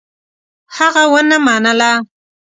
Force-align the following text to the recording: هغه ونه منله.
هغه 0.75 1.03
ونه 1.13 1.37
منله. 1.45 1.91